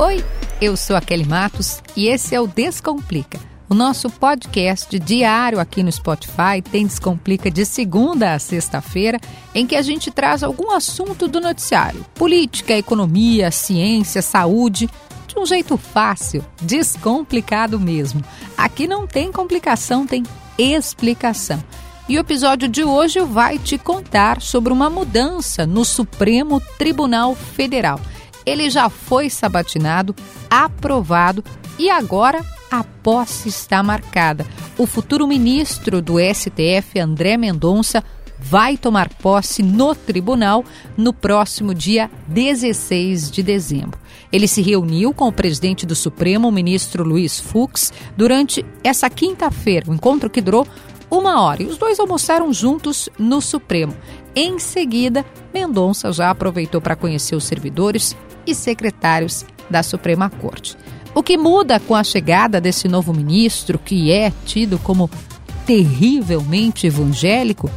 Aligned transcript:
Oi, 0.00 0.24
eu 0.60 0.76
sou 0.76 0.94
a 0.94 1.00
Kelly 1.00 1.26
Matos 1.26 1.82
e 1.96 2.06
esse 2.06 2.32
é 2.32 2.40
o 2.40 2.46
Descomplica. 2.46 3.36
O 3.68 3.74
nosso 3.74 4.08
podcast 4.08 4.96
diário 4.96 5.58
aqui 5.58 5.82
no 5.82 5.90
Spotify 5.90 6.62
tem 6.62 6.86
Descomplica 6.86 7.50
de 7.50 7.66
segunda 7.66 8.32
a 8.32 8.38
sexta-feira, 8.38 9.18
em 9.52 9.66
que 9.66 9.74
a 9.74 9.82
gente 9.82 10.12
traz 10.12 10.44
algum 10.44 10.70
assunto 10.70 11.26
do 11.26 11.40
noticiário: 11.40 12.06
política, 12.14 12.74
economia, 12.74 13.50
ciência, 13.50 14.22
saúde, 14.22 14.88
de 15.26 15.36
um 15.36 15.44
jeito 15.44 15.76
fácil, 15.76 16.44
descomplicado 16.62 17.80
mesmo. 17.80 18.22
Aqui 18.56 18.86
não 18.86 19.04
tem 19.04 19.32
complicação, 19.32 20.06
tem 20.06 20.22
explicação. 20.56 21.60
E 22.08 22.16
o 22.16 22.20
episódio 22.20 22.68
de 22.68 22.84
hoje 22.84 23.18
vai 23.18 23.58
te 23.58 23.76
contar 23.76 24.40
sobre 24.40 24.72
uma 24.72 24.88
mudança 24.88 25.66
no 25.66 25.84
Supremo 25.84 26.62
Tribunal 26.78 27.34
Federal. 27.34 28.00
Ele 28.48 28.70
já 28.70 28.88
foi 28.88 29.28
sabatinado, 29.28 30.16
aprovado 30.48 31.44
e 31.78 31.90
agora 31.90 32.42
a 32.70 32.82
posse 32.82 33.50
está 33.50 33.82
marcada. 33.82 34.46
O 34.78 34.86
futuro 34.86 35.28
ministro 35.28 36.00
do 36.00 36.14
STF, 36.18 36.98
André 36.98 37.36
Mendonça, 37.36 38.02
vai 38.38 38.78
tomar 38.78 39.10
posse 39.10 39.62
no 39.62 39.94
tribunal 39.94 40.64
no 40.96 41.12
próximo 41.12 41.74
dia 41.74 42.10
16 42.26 43.30
de 43.30 43.42
dezembro. 43.42 44.00
Ele 44.32 44.48
se 44.48 44.62
reuniu 44.62 45.12
com 45.12 45.28
o 45.28 45.32
presidente 45.32 45.84
do 45.84 45.94
Supremo, 45.94 46.48
o 46.48 46.52
ministro 46.52 47.04
Luiz 47.04 47.38
Fux, 47.38 47.92
durante 48.16 48.64
essa 48.82 49.10
quinta-feira, 49.10 49.90
um 49.90 49.94
encontro 49.94 50.30
que 50.30 50.40
durou 50.40 50.66
uma 51.10 51.42
hora. 51.42 51.62
E 51.62 51.66
os 51.66 51.76
dois 51.76 52.00
almoçaram 52.00 52.50
juntos 52.50 53.10
no 53.18 53.42
Supremo. 53.42 53.94
Em 54.34 54.58
seguida, 54.58 55.24
Mendonça 55.52 56.12
já 56.12 56.30
aproveitou 56.30 56.80
para 56.80 56.96
conhecer 56.96 57.36
os 57.36 57.44
servidores 57.44 58.16
e 58.50 58.54
secretários 58.54 59.44
da 59.68 59.82
Suprema 59.82 60.30
Corte. 60.30 60.76
O 61.14 61.22
que 61.22 61.36
muda 61.36 61.80
com 61.80 61.94
a 61.94 62.04
chegada 62.04 62.60
desse 62.60 62.88
novo 62.88 63.12
ministro, 63.12 63.78
que 63.78 64.12
é 64.12 64.32
tido 64.44 64.78
como 64.78 65.10
terrivelmente 65.66 66.86
evangélico, 66.86 67.70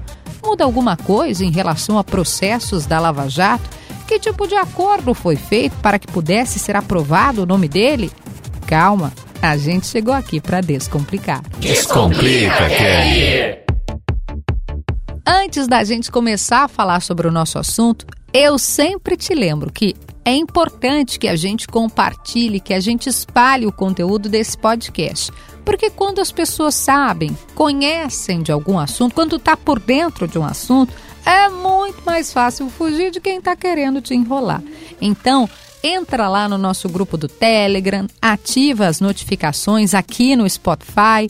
muda 0.43 0.63
alguma 0.63 0.95
coisa 0.95 1.43
em 1.43 1.51
relação 1.51 1.97
a 1.97 2.03
processos 2.03 2.85
da 2.85 2.99
Lava 2.99 3.27
Jato? 3.27 3.69
Que 4.07 4.19
tipo 4.19 4.47
de 4.47 4.55
acordo 4.55 5.13
foi 5.13 5.35
feito 5.35 5.75
para 5.81 5.97
que 5.97 6.07
pudesse 6.07 6.59
ser 6.59 6.75
aprovado 6.75 7.43
o 7.43 7.45
nome 7.45 7.67
dele? 7.67 8.11
Calma, 8.67 9.11
a 9.41 9.57
gente 9.57 9.87
chegou 9.87 10.13
aqui 10.13 10.39
para 10.39 10.61
descomplicar. 10.61 11.41
Descomplica, 11.59 12.69
Kelly. 12.69 13.61
Antes 15.25 15.67
da 15.67 15.83
gente 15.83 16.11
começar 16.11 16.65
a 16.65 16.67
falar 16.67 17.01
sobre 17.01 17.27
o 17.27 17.31
nosso 17.31 17.57
assunto, 17.57 18.05
eu 18.33 18.57
sempre 18.59 19.15
te 19.17 19.33
lembro 19.33 19.71
que 19.71 19.95
é 20.23 20.33
importante 20.33 21.19
que 21.19 21.27
a 21.27 21.35
gente 21.35 21.67
compartilhe, 21.67 22.59
que 22.59 22.73
a 22.73 22.79
gente 22.79 23.09
espalhe 23.09 23.65
o 23.65 23.71
conteúdo 23.71 24.29
desse 24.29 24.57
podcast. 24.57 25.31
Porque 25.65 25.89
quando 25.89 26.19
as 26.19 26.31
pessoas 26.31 26.75
sabem, 26.75 27.37
conhecem 27.55 28.41
de 28.41 28.51
algum 28.51 28.79
assunto, 28.79 29.15
quando 29.15 29.35
está 29.35 29.55
por 29.55 29.79
dentro 29.79 30.27
de 30.27 30.37
um 30.37 30.45
assunto, 30.45 30.93
é 31.25 31.49
muito 31.49 32.03
mais 32.03 32.33
fácil 32.33 32.69
fugir 32.69 33.11
de 33.11 33.19
quem 33.19 33.37
está 33.37 33.55
querendo 33.55 34.01
te 34.01 34.13
enrolar. 34.13 34.63
Então, 34.99 35.49
entra 35.83 36.27
lá 36.29 36.47
no 36.47 36.57
nosso 36.57 36.89
grupo 36.89 37.17
do 37.17 37.27
Telegram, 37.27 38.07
ativa 38.21 38.87
as 38.87 38.99
notificações 38.99 39.93
aqui 39.93 40.35
no 40.35 40.49
Spotify, 40.49 41.29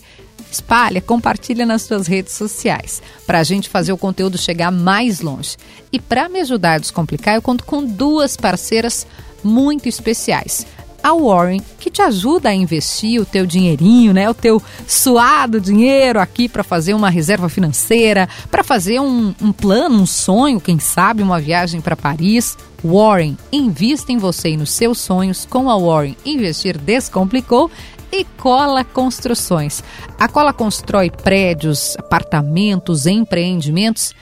espalha, 0.52 1.02
compartilha 1.02 1.66
nas 1.66 1.84
suas 1.84 2.08
redes 2.08 2.34
sociais, 2.34 3.02
para 3.26 3.40
a 3.40 3.44
gente 3.44 3.70
fazer 3.70 3.94
o 3.94 3.98
conteúdo 3.98 4.38
chegar 4.38 4.72
mais 4.72 5.22
longe. 5.22 5.58
E 5.92 6.00
para 6.00 6.30
me 6.30 6.40
ajudar 6.42 6.74
a 6.74 6.80
descomplicar, 6.80 7.36
eu 7.36 7.42
conto 7.42 7.64
com 7.64 7.84
duas 7.84 8.36
parceiras 8.36 9.08
muito 9.44 9.88
especiais 9.90 10.66
a 11.04 11.14
Warren, 11.14 11.62
que 11.80 11.90
te 11.90 12.02
ajuda 12.02 12.50
a 12.50 12.54
investir 12.54 13.20
o 13.20 13.26
teu 13.26 13.46
dinheirinho, 13.46 14.14
né? 14.14 14.30
O 14.30 14.34
teu 14.34 14.62
suado 14.88 15.60
dinheiro 15.60 16.20
aqui 16.20 16.48
para 16.48 16.64
fazer 16.64 16.94
uma 16.94 17.10
reserva 17.10 17.50
financeira, 17.50 18.30
para 18.50 18.64
fazer 18.64 19.00
um, 19.00 19.34
um, 19.42 19.52
plano, 19.52 20.02
um 20.02 20.06
sonho, 20.06 20.61
quem 20.61 20.80
sabe 20.80 21.23
uma 21.23 21.40
viagem 21.40 21.82
para 21.82 21.95
Paris. 21.95 22.58
Warren, 22.84 23.38
invista 23.52 24.11
em 24.11 24.17
você 24.17 24.50
e 24.50 24.58
nos 24.58 24.72
seus 24.72 25.00
sonhos 25.00 25.45
com 25.45 25.70
a 25.70 25.78
Warren. 25.78 26.16
Investir 26.26 26.78
descomplicou 26.78 27.70
e 28.11 28.23
Cola 28.23 28.83
Construções. 28.83 29.83
A 30.20 30.27
Cola 30.27 30.54
constrói 30.54 31.10
prédios, 31.10 31.95
apartamentos, 31.98 33.05
empreendimentos, 33.05 34.14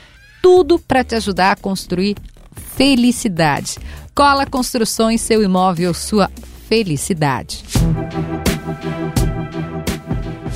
tudo 0.42 0.78
para 0.78 1.04
te 1.04 1.16
ajudar 1.16 1.52
a 1.52 1.56
construir 1.56 2.16
felicidade. 2.76 3.78
Cola 4.14 4.46
Construções, 4.46 5.22
seu 5.22 5.42
imóvel, 5.42 5.94
sua 5.94 6.30
felicidade. 6.68 7.64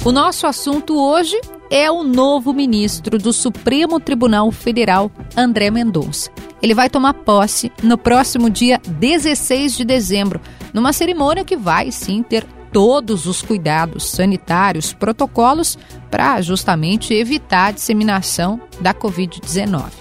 O 0.06 0.12
nosso 0.12 0.46
assunto 0.46 1.00
hoje 1.00 1.40
é 1.70 1.90
o 1.90 2.04
novo 2.04 2.54
ministro 2.54 3.18
do 3.18 3.34
Supremo 3.34 4.00
Tribunal 4.00 4.52
Federal, 4.52 5.10
André 5.36 5.72
Mendonça. 5.72 6.30
Ele 6.62 6.74
vai 6.74 6.90
tomar 6.90 7.14
posse 7.14 7.72
no 7.82 7.98
próximo 7.98 8.50
dia 8.50 8.80
16 8.86 9.76
de 9.76 9.84
dezembro, 9.84 10.40
numa 10.74 10.94
cerimônia 10.94 11.44
que 11.44 11.58
vai 11.58 11.92
sim 11.92 12.22
ter 12.22 12.46
todos 12.74 13.28
os 13.28 13.42
cuidados 13.42 14.10
sanitários, 14.10 14.92
protocolos 14.92 15.78
para 16.10 16.42
justamente 16.42 17.14
evitar 17.14 17.68
a 17.68 17.72
disseminação 17.72 18.60
da 18.82 18.94
Covid-19. 18.94 19.92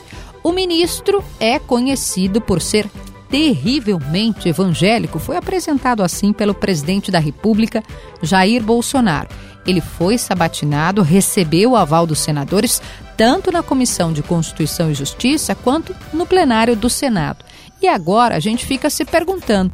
O 0.42 0.50
ministro 0.50 1.22
é 1.38 1.58
conhecido 1.58 2.40
por 2.40 2.60
ser 2.60 2.90
terrivelmente 3.30 4.48
evangélico 4.48 5.18
foi 5.18 5.36
apresentado 5.36 6.02
assim 6.02 6.32
pelo 6.32 6.54
presidente 6.54 7.10
da 7.10 7.18
República, 7.18 7.82
Jair 8.22 8.62
Bolsonaro. 8.62 9.28
Ele 9.66 9.80
foi 9.80 10.18
sabatinado, 10.18 11.02
recebeu 11.02 11.70
o 11.70 11.76
aval 11.76 12.06
dos 12.06 12.18
senadores, 12.18 12.82
tanto 13.16 13.52
na 13.52 13.62
Comissão 13.62 14.12
de 14.12 14.22
Constituição 14.22 14.90
e 14.90 14.94
Justiça 14.94 15.54
quanto 15.54 15.94
no 16.12 16.26
plenário 16.26 16.74
do 16.74 16.90
Senado. 16.90 17.44
E 17.80 17.86
agora 17.86 18.36
a 18.36 18.40
gente 18.40 18.66
fica 18.66 18.90
se 18.90 19.04
perguntando: 19.04 19.72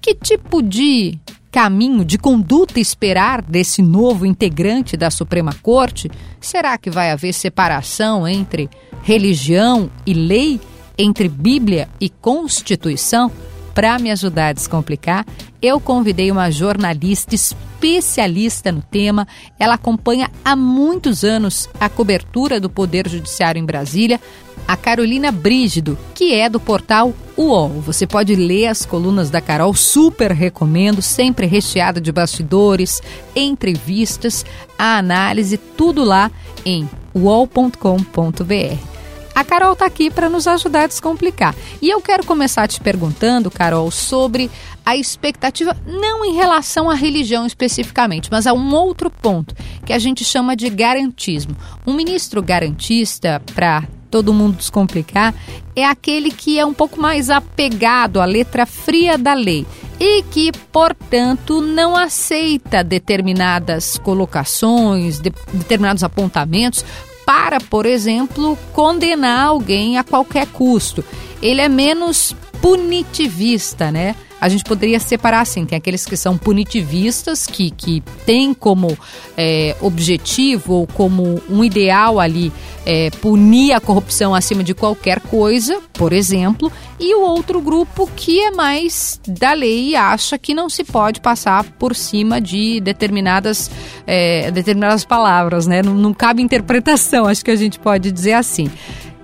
que 0.00 0.14
tipo 0.14 0.62
de 0.62 1.18
caminho 1.54 2.04
de 2.04 2.18
conduta 2.18 2.80
esperar 2.80 3.40
desse 3.40 3.80
novo 3.80 4.26
integrante 4.26 4.96
da 4.96 5.08
Suprema 5.08 5.54
Corte? 5.62 6.10
Será 6.40 6.76
que 6.76 6.90
vai 6.90 7.12
haver 7.12 7.32
separação 7.32 8.26
entre 8.26 8.68
religião 9.04 9.88
e 10.04 10.12
lei? 10.12 10.60
entre 10.96 11.28
Bíblia 11.28 11.88
e 12.00 12.08
Constituição, 12.08 13.30
para 13.74 13.98
me 13.98 14.10
ajudar 14.10 14.48
a 14.48 14.52
descomplicar, 14.52 15.26
eu 15.60 15.80
convidei 15.80 16.30
uma 16.30 16.50
jornalista 16.50 17.34
especialista 17.34 18.70
no 18.70 18.80
tema. 18.80 19.26
Ela 19.58 19.74
acompanha 19.74 20.30
há 20.44 20.54
muitos 20.54 21.24
anos 21.24 21.68
a 21.80 21.88
cobertura 21.88 22.60
do 22.60 22.70
Poder 22.70 23.08
Judiciário 23.08 23.58
em 23.58 23.64
Brasília, 23.64 24.20
a 24.66 24.76
Carolina 24.76 25.30
Brígido, 25.30 25.98
que 26.14 26.34
é 26.34 26.48
do 26.48 26.58
portal 26.58 27.12
UOL. 27.36 27.80
Você 27.80 28.06
pode 28.06 28.34
ler 28.34 28.66
as 28.66 28.84
colunas 28.84 29.30
da 29.30 29.40
Carol, 29.40 29.74
super 29.74 30.32
recomendo, 30.32 31.02
sempre 31.02 31.46
recheada 31.46 32.00
de 32.00 32.12
bastidores, 32.12 33.00
entrevistas, 33.34 34.44
a 34.78 34.98
análise, 34.98 35.56
tudo 35.56 36.04
lá 36.04 36.30
em 36.64 36.88
uol.com.br. 37.14 38.94
A 39.34 39.42
Carol 39.42 39.72
está 39.72 39.84
aqui 39.84 40.10
para 40.10 40.30
nos 40.30 40.46
ajudar 40.46 40.84
a 40.84 40.86
descomplicar. 40.86 41.56
E 41.82 41.90
eu 41.90 42.00
quero 42.00 42.24
começar 42.24 42.68
te 42.68 42.80
perguntando, 42.80 43.50
Carol, 43.50 43.90
sobre 43.90 44.48
a 44.86 44.96
expectativa, 44.96 45.76
não 45.84 46.24
em 46.24 46.34
relação 46.34 46.88
à 46.88 46.94
religião 46.94 47.44
especificamente, 47.44 48.28
mas 48.30 48.46
a 48.46 48.52
um 48.52 48.72
outro 48.72 49.10
ponto, 49.10 49.54
que 49.84 49.92
a 49.92 49.98
gente 49.98 50.24
chama 50.24 50.54
de 50.54 50.70
garantismo. 50.70 51.56
Um 51.84 51.94
ministro 51.94 52.40
garantista, 52.40 53.42
para 53.54 53.82
todo 54.14 54.32
mundo 54.32 54.58
descomplicar, 54.58 55.34
é 55.74 55.84
aquele 55.84 56.30
que 56.30 56.56
é 56.56 56.64
um 56.64 56.72
pouco 56.72 57.00
mais 57.00 57.30
apegado 57.30 58.20
à 58.20 58.24
letra 58.24 58.64
fria 58.64 59.18
da 59.18 59.34
lei 59.34 59.66
e 59.98 60.22
que, 60.22 60.52
portanto, 60.70 61.60
não 61.60 61.96
aceita 61.96 62.84
determinadas 62.84 63.98
colocações, 63.98 65.18
de, 65.18 65.32
determinados 65.52 66.04
apontamentos 66.04 66.84
para, 67.26 67.60
por 67.60 67.86
exemplo, 67.86 68.56
condenar 68.72 69.46
alguém 69.46 69.98
a 69.98 70.04
qualquer 70.04 70.46
custo. 70.46 71.04
Ele 71.42 71.60
é 71.60 71.68
menos 71.68 72.36
punitivista, 72.62 73.90
né? 73.90 74.14
A 74.44 74.48
gente 74.50 74.62
poderia 74.62 75.00
separar 75.00 75.40
assim: 75.40 75.64
tem 75.64 75.78
aqueles 75.78 76.04
que 76.04 76.18
são 76.18 76.36
punitivistas, 76.36 77.46
que, 77.46 77.70
que 77.70 78.02
têm 78.26 78.52
como 78.52 78.94
é, 79.38 79.74
objetivo 79.80 80.74
ou 80.74 80.86
como 80.86 81.40
um 81.48 81.64
ideal 81.64 82.20
ali 82.20 82.52
é, 82.84 83.08
punir 83.22 83.72
a 83.72 83.80
corrupção 83.80 84.34
acima 84.34 84.62
de 84.62 84.74
qualquer 84.74 85.18
coisa, 85.18 85.80
por 85.94 86.12
exemplo, 86.12 86.70
e 87.00 87.14
o 87.14 87.22
outro 87.22 87.58
grupo 87.58 88.06
que 88.14 88.38
é 88.38 88.50
mais 88.50 89.18
da 89.26 89.54
lei 89.54 89.92
e 89.92 89.96
acha 89.96 90.36
que 90.36 90.52
não 90.52 90.68
se 90.68 90.84
pode 90.84 91.22
passar 91.22 91.64
por 91.78 91.96
cima 91.96 92.38
de 92.38 92.80
determinadas, 92.80 93.70
é, 94.06 94.50
determinadas 94.50 95.06
palavras, 95.06 95.66
né? 95.66 95.82
Não, 95.82 95.94
não 95.94 96.12
cabe 96.12 96.42
interpretação, 96.42 97.24
acho 97.24 97.42
que 97.42 97.50
a 97.50 97.56
gente 97.56 97.78
pode 97.78 98.12
dizer 98.12 98.34
assim. 98.34 98.70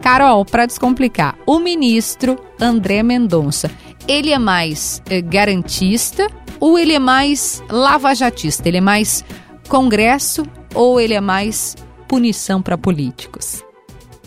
Carol, 0.01 0.45
para 0.45 0.67
descomplicar, 0.67 1.37
o 1.47 1.59
ministro 1.59 2.39
André 2.59 3.03
Mendonça, 3.03 3.71
ele 4.09 4.31
é 4.31 4.39
mais 4.39 5.03
é, 5.09 5.21
garantista 5.21 6.27
ou 6.59 6.79
ele 6.79 6.95
é 6.95 6.99
mais 6.99 7.63
lavajatista? 7.69 8.69
Ele 8.69 8.79
é 8.79 8.81
mais 8.81 9.25
Congresso 9.69 10.43
ou 10.75 11.01
ele 11.01 11.15
é 11.15 11.21
mais 11.21 11.77
punição 12.09 12.61
para 12.61 12.77
políticos? 12.77 13.63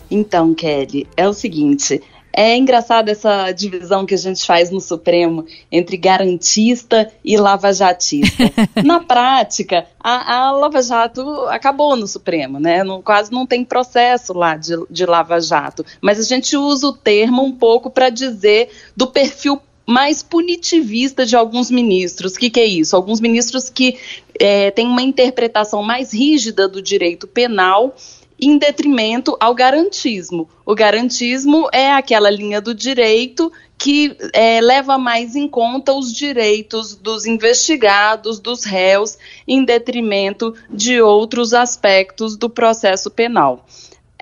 Então, 0.10 0.54
Kelly, 0.54 1.08
é 1.18 1.28
o 1.28 1.34
seguinte. 1.34 2.02
É 2.36 2.58
engraçado 2.58 3.10
essa 3.10 3.52
divisão 3.52 4.08
que 4.08 4.16
a 4.16 4.18
gente 4.18 4.44
faz 4.44 4.72
no 4.72 4.82
Supremo 4.82 5.46
entre 5.72 5.96
garantista 5.96 7.12
e 7.24 7.38
lavajatista. 7.38 8.52
Na 8.84 9.00
prática, 9.00 9.86
a, 10.00 10.48
a 10.48 10.52
Lava 10.52 10.82
Jato 10.82 11.22
acabou 11.50 11.96
no 11.96 12.08
Supremo, 12.08 12.60
né? 12.60 12.84
Não, 12.84 13.04
quase 13.04 13.32
não 13.32 13.46
tem 13.46 13.64
processo 13.64 14.34
lá 14.34 14.58
de, 14.58 14.74
de 14.90 15.06
Lava 15.06 15.40
Jato. 15.40 15.86
Mas 16.02 16.20
a 16.20 16.24
gente 16.24 16.58
usa 16.58 16.88
o 16.88 16.94
termo 16.94 17.44
um 17.44 17.52
pouco 17.52 17.92
para 17.92 18.10
dizer 18.10 18.70
do 18.98 19.06
perfil 19.06 19.62
mais 19.86 20.24
punitivista 20.24 21.26
de 21.26 21.36
alguns 21.36 21.70
ministros. 21.70 22.34
O 22.34 22.40
que, 22.40 22.50
que, 22.50 22.60
é 22.60 22.66
isso? 22.66 22.96
Alguns 22.96 23.20
ministros 23.20 23.70
que 23.70 23.98
é, 24.40 24.72
têm 24.72 24.88
uma 24.88 25.02
interpretação 25.02 25.84
mais 25.84 26.14
rígida 26.14 26.68
do 26.68 26.82
direito 26.82 27.28
penal 27.28 27.96
em 28.40 28.58
detrimento 28.58 29.38
ao 29.40 29.54
garantismo. 29.54 30.50
O 30.66 30.76
garantismo 30.76 31.70
é 31.72 31.92
aquela 31.92 32.30
linha 32.30 32.60
do 32.60 32.74
direito 32.74 33.52
que 33.78 34.16
é, 34.32 34.62
leva 34.62 34.98
mais 34.98 35.36
em 35.36 35.48
conta 35.48 35.94
os 35.94 36.14
direitos 36.14 36.96
dos 36.96 37.26
investigados, 37.26 38.40
dos 38.40 38.64
réus, 38.64 39.18
em 39.48 39.66
detrimento 39.66 40.56
de 40.70 41.02
outros 41.02 41.54
aspectos 41.54 42.38
do 42.38 42.50
processo 42.50 43.12
penal. 43.12 43.66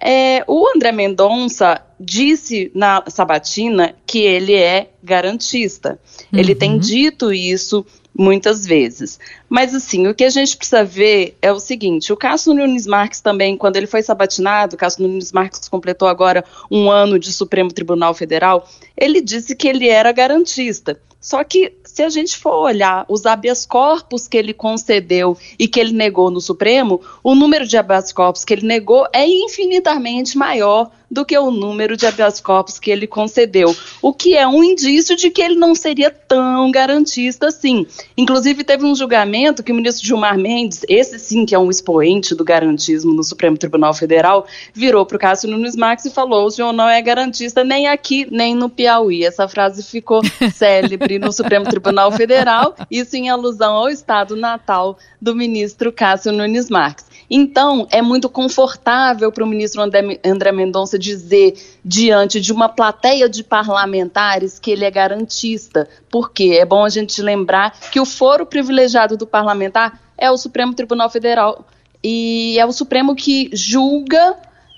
É, 0.03 0.43
o 0.47 0.67
André 0.75 0.91
Mendonça 0.91 1.79
disse 1.99 2.71
na 2.73 3.03
sabatina 3.07 3.93
que 4.07 4.17
ele 4.19 4.55
é 4.55 4.89
garantista. 5.03 5.99
Uhum. 6.33 6.39
Ele 6.39 6.55
tem 6.55 6.79
dito 6.79 7.31
isso 7.31 7.85
muitas 8.17 8.65
vezes. 8.65 9.19
Mas, 9.49 9.73
assim, 9.73 10.07
o 10.07 10.15
que 10.15 10.23
a 10.23 10.29
gente 10.29 10.55
precisa 10.55 10.83
ver 10.83 11.37
é 11.41 11.51
o 11.51 11.59
seguinte: 11.59 12.11
o 12.11 12.17
Cássio 12.17 12.53
Nunes 12.53 12.85
Marques 12.85 13.21
também, 13.21 13.57
quando 13.57 13.77
ele 13.77 13.87
foi 13.87 14.01
sabatinado, 14.01 14.75
o 14.75 14.77
Cássio 14.77 15.07
Nunes 15.07 15.31
Marques 15.31 15.67
completou 15.67 16.07
agora 16.07 16.43
um 16.69 16.89
ano 16.89 17.17
de 17.17 17.31
Supremo 17.31 17.71
Tribunal 17.71 18.13
Federal, 18.13 18.67
ele 18.95 19.21
disse 19.21 19.55
que 19.55 19.67
ele 19.67 19.87
era 19.87 20.11
garantista. 20.11 20.99
Só 21.19 21.43
que, 21.43 21.73
se 21.83 22.01
a 22.01 22.09
gente 22.09 22.35
for 22.35 22.55
olhar 22.55 23.05
os 23.07 23.27
habeas 23.27 23.63
corpus 23.63 24.27
que 24.27 24.35
ele 24.35 24.53
concedeu 24.53 25.37
e 25.59 25.67
que 25.67 25.79
ele 25.79 25.93
negou 25.93 26.31
no 26.31 26.41
Supremo, 26.41 26.99
o 27.23 27.35
número 27.35 27.67
de 27.67 27.77
habeas 27.77 28.11
corpus 28.11 28.43
que 28.43 28.53
ele 28.53 28.65
negou 28.65 29.07
é 29.13 29.27
infinitamente 29.27 30.35
maior 30.35 30.89
do 31.11 31.25
que 31.25 31.37
o 31.37 31.51
número 31.51 31.97
de 31.97 32.07
habeas 32.07 32.39
corpus 32.39 32.79
que 32.79 32.89
ele 32.89 33.05
concedeu, 33.05 33.75
o 34.01 34.13
que 34.13 34.37
é 34.37 34.47
um 34.47 34.63
indício 34.63 35.13
de 35.17 35.29
que 35.29 35.41
ele 35.41 35.55
não 35.55 35.75
seria 35.75 36.09
tão 36.09 36.71
garantista 36.71 37.47
assim. 37.47 37.85
Inclusive, 38.15 38.63
teve 38.63 38.85
um 38.85 38.95
julgamento 38.95 39.61
que 39.61 39.73
o 39.73 39.75
ministro 39.75 40.07
Gilmar 40.07 40.37
Mendes, 40.37 40.85
esse 40.87 41.19
sim 41.19 41.45
que 41.45 41.53
é 41.53 41.59
um 41.59 41.69
expoente 41.69 42.33
do 42.33 42.45
garantismo 42.45 43.13
no 43.13 43.23
Supremo 43.23 43.57
Tribunal 43.57 43.93
Federal, 43.93 44.47
virou 44.73 45.05
para 45.05 45.17
o 45.17 45.19
Cássio 45.19 45.49
Nunes 45.49 45.75
Marques 45.75 46.05
e 46.05 46.09
falou: 46.09 46.45
o 46.45 46.51
senhor 46.51 46.71
não 46.71 46.87
é 46.87 47.01
garantista 47.01 47.63
nem 47.63 47.87
aqui, 47.87 48.25
nem 48.31 48.55
no 48.55 48.69
Piauí. 48.69 49.25
Essa 49.25 49.49
frase 49.49 49.83
ficou 49.83 50.21
célebre 50.55 51.19
no 51.19 51.33
Supremo 51.33 51.65
Tribunal 51.65 52.11
Federal, 52.13 52.75
isso 52.89 53.17
em 53.17 53.29
alusão 53.29 53.73
ao 53.73 53.89
estado 53.89 54.35
natal 54.37 54.97
do 55.21 55.35
ministro 55.35 55.91
Cássio 55.91 56.31
Nunes 56.31 56.69
Marques. 56.69 57.10
Então, 57.33 57.88
é 57.89 58.01
muito 58.01 58.28
confortável 58.28 59.31
para 59.31 59.45
o 59.45 59.48
ministro 59.48 59.81
André, 59.81 60.19
André 60.25 60.51
Mendonça 60.51 61.00
dizer, 61.00 61.54
diante 61.83 62.42
de 62.42 62.51
uma 62.51 62.68
plateia 62.68 63.30
de 63.30 63.42
parlamentares, 63.42 64.60
que 64.60 64.69
ele 64.69 64.83
é 64.83 64.92
garantista. 64.92 65.88
Porque 66.10 66.57
é 66.60 66.66
bom 66.66 66.83
a 66.83 66.89
gente 66.89 67.22
lembrar 67.22 67.72
que 67.89 68.01
o 68.01 68.06
foro 68.06 68.45
privilegiado 68.45 69.16
do 69.16 69.25
parlamentar 69.25 69.98
é 70.18 70.30
o 70.30 70.36
Supremo 70.36 70.74
Tribunal 70.74 71.10
Federal. 71.10 71.66
E 72.04 72.60
é 72.60 72.66
o 72.66 72.74
Supremo 72.74 73.16
que 73.16 73.50
julga 73.54 74.36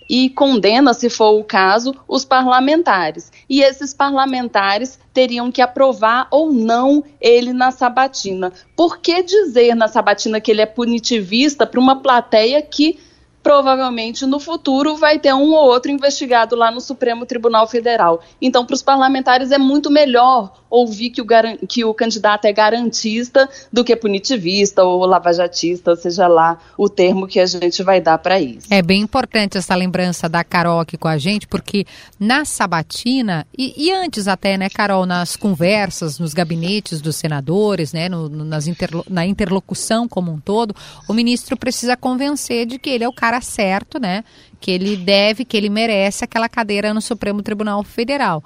e 0.09 0.29
condena, 0.29 0.93
se 0.93 1.09
for 1.09 1.39
o 1.39 1.43
caso, 1.43 1.95
os 2.07 2.25
parlamentares. 2.25 3.31
E 3.49 3.61
esses 3.61 3.93
parlamentares 3.93 4.99
teriam 5.13 5.51
que 5.51 5.61
aprovar 5.61 6.27
ou 6.31 6.51
não 6.51 7.03
ele 7.21 7.53
na 7.53 7.71
sabatina. 7.71 8.51
Por 8.75 8.99
que 8.99 9.21
dizer 9.23 9.75
na 9.75 9.87
sabatina 9.87 10.41
que 10.41 10.51
ele 10.51 10.61
é 10.61 10.65
punitivista 10.65 11.65
para 11.65 11.79
uma 11.79 12.01
plateia 12.01 12.61
que 12.61 12.99
provavelmente 13.43 14.25
no 14.25 14.39
futuro 14.39 14.95
vai 14.95 15.19
ter 15.19 15.33
um 15.33 15.51
ou 15.51 15.65
outro 15.65 15.91
investigado 15.91 16.55
lá 16.55 16.71
no 16.71 16.79
Supremo 16.79 17.25
Tribunal 17.25 17.67
Federal. 17.67 18.21
Então, 18.41 18.65
para 18.65 18.73
os 18.73 18.81
parlamentares 18.81 19.51
é 19.51 19.57
muito 19.57 19.91
melhor 19.91 20.62
ouvir 20.73 21.11
que 21.11 21.21
o, 21.21 21.27
que 21.67 21.85
o 21.85 21.93
candidato 21.93 22.45
é 22.45 22.51
garantista 22.51 23.47
do 23.71 23.83
que 23.83 23.95
punitivista 23.95 24.83
ou 24.83 25.05
lavajatista, 25.05 25.95
seja 25.95 26.27
lá 26.27 26.57
o 26.75 26.89
termo 26.89 27.27
que 27.27 27.39
a 27.39 27.45
gente 27.45 27.83
vai 27.83 28.01
dar 28.01 28.17
para 28.17 28.39
isso. 28.39 28.65
É 28.71 28.81
bem 28.81 29.01
importante 29.01 29.55
essa 29.55 29.75
lembrança 29.75 30.27
da 30.27 30.43
Carol 30.43 30.79
aqui 30.79 30.97
com 30.97 31.07
a 31.07 31.15
gente, 31.15 31.47
porque 31.47 31.85
na 32.19 32.43
sabatina, 32.43 33.45
e, 33.55 33.85
e 33.85 33.91
antes 33.91 34.27
até, 34.27 34.57
né, 34.57 34.67
Carol, 34.67 35.05
nas 35.05 35.35
conversas, 35.35 36.17
nos 36.17 36.33
gabinetes 36.33 37.01
dos 37.01 37.17
senadores, 37.17 37.93
né, 37.93 38.09
no, 38.09 38.27
nas 38.27 38.65
interlo, 38.65 39.05
na 39.07 39.27
interlocução 39.27 40.07
como 40.07 40.31
um 40.31 40.39
todo, 40.39 40.75
o 41.07 41.13
ministro 41.13 41.55
precisa 41.55 41.95
convencer 41.95 42.65
de 42.65 42.79
que 42.79 42.89
ele 42.89 43.03
é 43.03 43.07
o 43.07 43.13
cara 43.13 43.41
certo, 43.41 43.99
né? 43.99 44.23
Que 44.59 44.71
ele 44.71 44.97
deve, 44.97 45.45
que 45.45 45.55
ele 45.55 45.69
merece 45.69 46.23
aquela 46.23 46.49
cadeira 46.49 46.95
no 46.95 47.01
Supremo 47.01 47.43
Tribunal 47.43 47.83
Federal. 47.83 48.43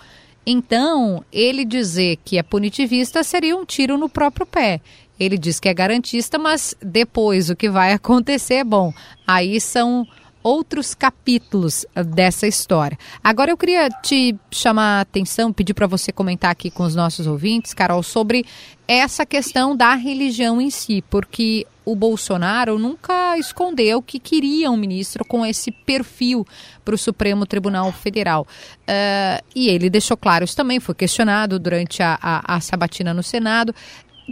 Então, 0.49 1.25
ele 1.29 1.65
dizer 1.65 2.17
que 2.23 2.37
é 2.37 2.41
punitivista 2.41 3.21
seria 3.21 3.53
um 3.53 3.65
tiro 3.65 3.97
no 3.97 4.07
próprio 4.07 4.45
pé. 4.45 4.79
Ele 5.19 5.37
diz 5.37 5.59
que 5.59 5.67
é 5.67 5.73
garantista, 5.73 6.39
mas 6.39 6.73
depois 6.81 7.49
o 7.49 7.55
que 7.55 7.69
vai 7.69 7.91
acontecer 7.93 8.63
bom. 8.63 8.93
Aí 9.27 9.59
são 9.59 10.07
outros 10.43 10.93
capítulos 10.93 11.85
dessa 12.13 12.47
história. 12.47 12.97
Agora 13.23 13.51
eu 13.51 13.57
queria 13.57 13.89
te 13.89 14.35
chamar 14.51 14.99
a 14.99 15.01
atenção, 15.01 15.51
pedir 15.51 15.73
para 15.73 15.87
você 15.87 16.11
comentar 16.11 16.51
aqui 16.51 16.71
com 16.71 16.83
os 16.83 16.95
nossos 16.95 17.27
ouvintes, 17.27 17.73
Carol, 17.73 18.01
sobre 18.03 18.45
essa 18.87 19.25
questão 19.25 19.75
da 19.75 19.93
religião 19.95 20.61
em 20.61 20.69
si, 20.69 21.03
porque 21.09 21.67
o 21.83 21.95
Bolsonaro 21.95 22.77
nunca 22.77 23.37
escondeu 23.37 24.01
que 24.01 24.19
queria 24.19 24.69
um 24.69 24.75
ministro 24.75 25.23
com 25.23 25.45
esse 25.45 25.71
perfil 25.71 26.45
para 26.83 26.95
o 26.95 26.97
Supremo 26.97 27.45
Tribunal 27.45 27.91
Federal. 27.93 28.47
Uh, 28.81 29.43
e 29.55 29.69
ele 29.69 29.89
deixou 29.89 30.17
claro, 30.17 30.43
isso 30.43 30.55
também 30.55 30.81
foi 30.81 30.95
questionado 30.95 31.57
durante 31.57 32.03
a, 32.03 32.17
a, 32.21 32.55
a 32.55 32.59
sabatina 32.59 33.13
no 33.13 33.23
Senado 33.23 33.73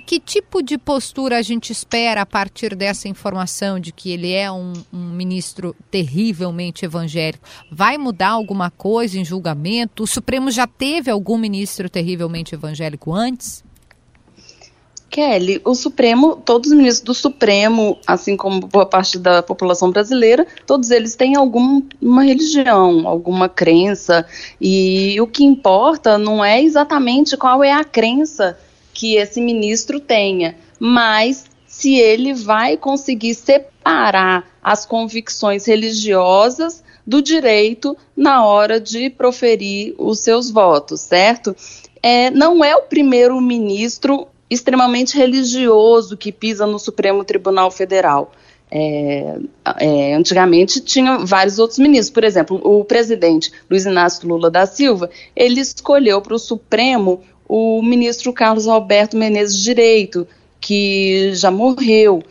que 0.01 0.19
tipo 0.19 0.61
de 0.61 0.77
postura 0.77 1.37
a 1.37 1.41
gente 1.41 1.71
espera 1.71 2.21
a 2.21 2.25
partir 2.25 2.75
dessa 2.75 3.07
informação 3.07 3.79
de 3.79 3.91
que 3.91 4.11
ele 4.11 4.33
é 4.33 4.51
um, 4.51 4.73
um, 4.91 5.09
ministro 5.11 5.75
terrivelmente 5.89 6.83
evangélico? 6.83 7.47
Vai 7.71 7.97
mudar 7.97 8.29
alguma 8.29 8.69
coisa 8.69 9.17
em 9.17 9.23
julgamento? 9.23 10.03
O 10.03 10.07
Supremo 10.07 10.51
já 10.51 10.67
teve 10.67 11.09
algum 11.09 11.37
ministro 11.37 11.89
terrivelmente 11.89 12.53
evangélico 12.53 13.13
antes? 13.13 13.63
Kelly, 15.09 15.61
o 15.63 15.73
Supremo, 15.73 16.35
todos 16.35 16.69
os 16.69 16.75
ministros 16.75 17.01
do 17.05 17.13
Supremo, 17.13 17.97
assim 18.05 18.35
como 18.35 18.59
boa 18.59 18.85
parte 18.85 19.17
da 19.17 19.41
população 19.41 19.89
brasileira, 19.89 20.45
todos 20.67 20.91
eles 20.91 21.15
têm 21.15 21.37
alguma 21.37 22.21
religião, 22.21 23.07
alguma 23.07 23.47
crença, 23.47 24.25
e 24.59 25.15
o 25.21 25.27
que 25.27 25.45
importa 25.45 26.17
não 26.17 26.43
é 26.43 26.61
exatamente 26.61 27.37
qual 27.37 27.63
é 27.63 27.71
a 27.71 27.85
crença 27.85 28.57
que 28.95 29.17
esse 29.17 29.41
ministro 29.41 29.99
tenha, 29.99 30.55
mas 30.79 31.45
se 31.67 31.95
ele 31.95 32.33
vai 32.33 32.77
conseguir 32.77 33.35
separar 33.35 34.49
as 34.63 34.85
convicções 34.85 35.65
religiosas 35.65 36.81
do 37.05 37.21
direito 37.21 37.95
na 38.15 38.45
hora 38.45 38.79
de 38.79 39.09
proferir 39.09 39.93
os 39.97 40.19
seus 40.19 40.49
votos, 40.49 41.01
certo? 41.01 41.53
É, 42.01 42.31
não 42.31 42.63
é 42.63 42.75
o 42.75 42.83
primeiro 42.83 43.39
ministro 43.41 44.27
extremamente 44.49 45.17
religioso 45.17 46.15
que 46.15 46.31
pisa 46.31 46.65
no 46.65 46.79
Supremo 46.79 47.23
Tribunal 47.25 47.69
Federal. 47.69 48.31
É, 48.71 49.37
é, 49.79 50.15
antigamente 50.15 50.81
tinha 50.81 51.19
vários 51.19 51.59
outros 51.59 51.77
ministros, 51.77 52.09
por 52.09 52.23
exemplo, 52.23 52.59
o 52.63 52.83
presidente 52.83 53.51
Luiz 53.69 53.85
Inácio 53.85 54.27
Lula 54.27 54.49
da 54.49 54.65
Silva, 54.65 55.09
ele 55.35 55.59
escolheu 55.59 56.21
para 56.21 56.33
o 56.33 56.39
Supremo 56.39 57.21
o 57.47 57.81
ministro 57.81 58.33
Carlos 58.33 58.67
Alberto 58.67 59.17
Menezes 59.17 59.61
Direito, 59.61 60.27
que 60.59 61.31
já 61.33 61.51
morreu. 61.51 62.23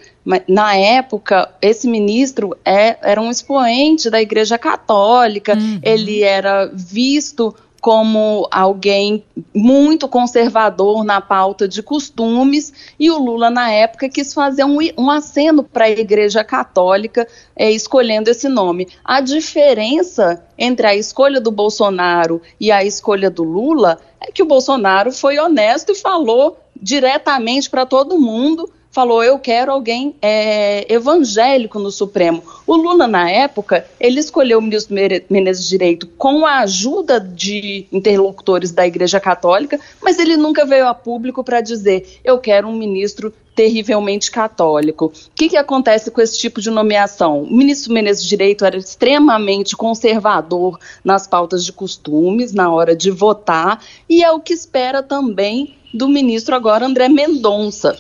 Na 0.48 0.74
época, 0.74 1.50
esse 1.60 1.86
ministro 1.86 2.56
é, 2.64 2.96
era 3.02 3.20
um 3.20 3.30
expoente 3.30 4.08
da 4.08 4.22
Igreja 4.22 4.56
Católica, 4.56 5.54
uhum. 5.54 5.78
ele 5.82 6.22
era 6.22 6.66
visto 6.72 7.54
como 7.84 8.48
alguém 8.50 9.26
muito 9.54 10.08
conservador 10.08 11.04
na 11.04 11.20
pauta 11.20 11.68
de 11.68 11.82
costumes, 11.82 12.72
e 12.98 13.10
o 13.10 13.18
Lula, 13.18 13.50
na 13.50 13.70
época, 13.70 14.08
quis 14.08 14.32
fazer 14.32 14.64
um, 14.64 14.78
um 14.96 15.10
aceno 15.10 15.62
para 15.62 15.84
a 15.84 15.90
Igreja 15.90 16.42
Católica, 16.42 17.28
é, 17.54 17.70
escolhendo 17.70 18.30
esse 18.30 18.48
nome. 18.48 18.88
A 19.04 19.20
diferença 19.20 20.42
entre 20.56 20.86
a 20.86 20.96
escolha 20.96 21.42
do 21.42 21.50
Bolsonaro 21.50 22.40
e 22.58 22.72
a 22.72 22.82
escolha 22.82 23.28
do 23.28 23.44
Lula 23.44 23.98
é 24.18 24.32
que 24.32 24.42
o 24.42 24.46
Bolsonaro 24.46 25.12
foi 25.12 25.38
honesto 25.38 25.92
e 25.92 25.94
falou 25.94 26.56
diretamente 26.80 27.68
para 27.68 27.84
todo 27.84 28.18
mundo 28.18 28.72
falou: 28.94 29.22
eu 29.22 29.38
quero 29.38 29.72
alguém 29.72 30.14
é, 30.22 30.90
evangélico 30.90 31.78
no 31.80 31.90
Supremo. 31.90 32.42
O 32.64 32.76
Lula, 32.76 33.06
na 33.08 33.28
época, 33.28 33.84
ele 33.98 34.20
escolheu 34.20 34.60
o 34.60 34.62
ministro 34.62 34.94
Menezes 35.28 35.68
Direito 35.68 36.06
com 36.16 36.46
a 36.46 36.60
ajuda 36.60 37.18
de 37.18 37.86
interlocutores 37.90 38.70
da 38.70 38.86
Igreja 38.86 39.18
Católica, 39.18 39.78
mas 40.00 40.18
ele 40.18 40.36
nunca 40.36 40.64
veio 40.64 40.86
a 40.86 40.94
público 40.94 41.42
para 41.42 41.60
dizer: 41.60 42.20
eu 42.24 42.38
quero 42.38 42.68
um 42.68 42.76
ministro 42.76 43.34
terrivelmente 43.56 44.30
católico. 44.30 45.06
O 45.06 45.12
que, 45.34 45.48
que 45.48 45.56
acontece 45.56 46.10
com 46.10 46.20
esse 46.20 46.38
tipo 46.38 46.60
de 46.60 46.70
nomeação? 46.70 47.42
O 47.42 47.56
ministro 47.56 47.92
Menezes 47.92 48.24
Direito 48.24 48.64
era 48.64 48.76
extremamente 48.76 49.76
conservador 49.76 50.78
nas 51.04 51.26
pautas 51.26 51.64
de 51.64 51.72
costumes, 51.72 52.52
na 52.52 52.72
hora 52.72 52.96
de 52.96 53.10
votar, 53.10 53.80
e 54.08 54.24
é 54.24 54.30
o 54.30 54.40
que 54.40 54.52
espera 54.52 55.02
também 55.02 55.76
do 55.92 56.08
ministro 56.08 56.56
agora 56.56 56.84
André 56.84 57.08
Mendonça 57.08 57.96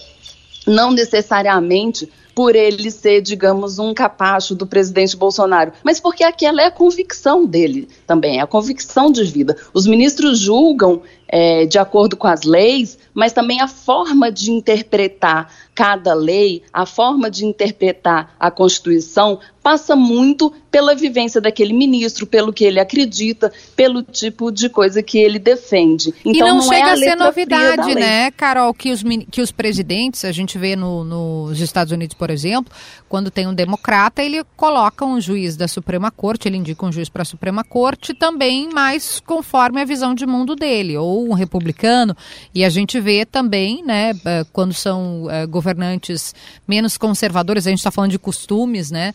não 0.66 0.90
necessariamente 0.90 2.08
por 2.34 2.56
ele 2.56 2.90
ser, 2.90 3.20
digamos, 3.20 3.78
um 3.78 3.94
capacho 3.94 4.54
do 4.54 4.66
presidente 4.66 5.16
Bolsonaro, 5.16 5.72
mas 5.84 6.00
porque 6.00 6.24
aquela 6.24 6.62
é 6.62 6.66
a 6.66 6.70
convicção 6.70 7.46
dele 7.46 7.88
também, 8.06 8.38
é 8.38 8.42
a 8.42 8.46
convicção 8.46 9.10
de 9.10 9.24
vida. 9.24 9.56
Os 9.72 9.86
ministros 9.86 10.38
julgam 10.40 11.02
é, 11.28 11.66
de 11.66 11.78
acordo 11.78 12.16
com 12.16 12.26
as 12.26 12.42
leis, 12.42 12.98
mas 13.12 13.32
também 13.32 13.60
a 13.60 13.68
forma 13.68 14.30
de 14.30 14.50
interpretar 14.50 15.50
cada 15.74 16.14
lei, 16.14 16.62
a 16.72 16.86
forma 16.86 17.30
de 17.30 17.44
interpretar 17.44 18.34
a 18.38 18.50
Constituição, 18.50 19.40
passa 19.60 19.96
muito 19.96 20.52
pela 20.70 20.94
vivência 20.94 21.40
daquele 21.40 21.72
ministro, 21.72 22.26
pelo 22.26 22.52
que 22.52 22.64
ele 22.64 22.78
acredita, 22.78 23.52
pelo 23.74 24.02
tipo 24.02 24.52
de 24.52 24.68
coisa 24.68 25.02
que 25.02 25.18
ele 25.18 25.38
defende. 25.38 26.14
Então, 26.24 26.46
e 26.46 26.50
não, 26.50 26.58
não 26.58 26.72
é 26.72 26.76
chega 26.76 26.88
é 26.88 26.90
a, 26.90 26.92
a 26.92 26.96
ser 26.96 27.16
novidade, 27.16 27.94
né, 27.94 28.30
Carol, 28.32 28.74
que 28.74 28.92
os, 28.92 29.02
que 29.30 29.40
os 29.40 29.50
presidentes, 29.50 30.24
a 30.24 30.32
gente 30.32 30.58
vê 30.58 30.76
no, 30.76 31.02
nos 31.02 31.60
Estados 31.60 31.92
Unidos, 31.92 32.14
por 32.14 32.30
exemplo, 32.30 32.72
quando 33.08 33.30
tem 33.30 33.46
um 33.46 33.54
democrata, 33.54 34.22
ele 34.22 34.44
coloca 34.56 35.04
um 35.04 35.20
juiz 35.20 35.56
da 35.56 35.66
Suprema 35.66 36.10
Corte, 36.10 36.46
ele 36.46 36.58
indica 36.58 36.84
um 36.84 36.92
juiz 36.92 37.08
para 37.08 37.22
a 37.22 37.24
Suprema 37.24 37.64
Corte 37.64 38.12
também 38.12 38.68
mais 38.68 39.20
conforme 39.20 39.80
a 39.80 39.84
visão 39.84 40.14
de 40.14 40.26
mundo 40.26 40.54
dele, 40.54 40.96
ou 40.96 41.13
um 41.22 41.32
republicano, 41.32 42.16
e 42.54 42.64
a 42.64 42.68
gente 42.68 42.98
vê 43.00 43.24
também, 43.24 43.84
né, 43.84 44.12
eh, 44.24 44.44
quando 44.52 44.72
são 44.72 45.24
uh, 45.24 45.48
governantes 45.48 46.34
menos 46.66 46.96
conservadores, 46.96 47.66
a 47.66 47.70
gente 47.70 47.78
está 47.78 47.90
falando 47.90 48.10
de 48.10 48.18
costumes, 48.18 48.90
né, 48.90 49.12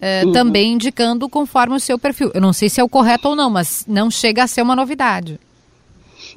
uh, 0.00 0.26
uhum. 0.26 0.32
também 0.32 0.72
indicando 0.72 1.28
conforme 1.28 1.76
o 1.76 1.80
seu 1.80 1.98
perfil. 1.98 2.30
Eu 2.34 2.40
não 2.40 2.52
sei 2.52 2.68
se 2.68 2.80
é 2.80 2.84
o 2.84 2.88
correto 2.88 3.28
ou 3.28 3.36
não, 3.36 3.50
mas 3.50 3.84
não 3.86 4.10
chega 4.10 4.44
a 4.44 4.46
ser 4.46 4.62
uma 4.62 4.76
novidade 4.76 5.38